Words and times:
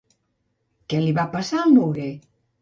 Què 0.93 1.01
li 1.03 1.11
va 1.19 1.27
passar 1.35 1.61
al 1.65 1.77
noguer? 1.77 2.09